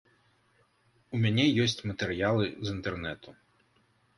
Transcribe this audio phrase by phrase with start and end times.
[1.17, 3.29] У мяне ёсць матэрыялы з інтэрнэту.